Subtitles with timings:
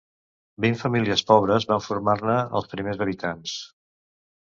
[0.65, 3.59] Vint famílies pobres van formar-ne els primers habitants.